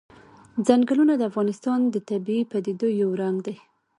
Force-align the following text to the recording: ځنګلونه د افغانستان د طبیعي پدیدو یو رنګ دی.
ځنګلونه 0.67 1.13
د 1.17 1.21
افغانستان 1.31 1.79
د 1.93 1.95
طبیعي 2.09 2.43
پدیدو 2.51 2.87
یو 3.01 3.09
رنګ 3.21 3.37
دی. 3.47 3.55